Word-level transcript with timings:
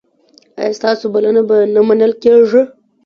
ایا 0.59 0.77
ستاسو 0.79 1.05
بلنه 1.13 1.41
به 1.49 1.57
نه 1.73 1.81
منل 1.87 2.13
کیږي؟ 2.23 2.61